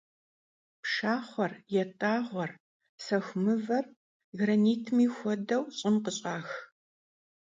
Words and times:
Pşşaxhuer, 0.81 1.51
yat'ağuer, 1.73 2.51
sexu 3.05 3.37
mıver, 3.43 3.85
granitmi 4.37 5.05
xuedeu, 5.15 5.63
ş'ım 5.77 5.95
khış'ax. 6.03 6.47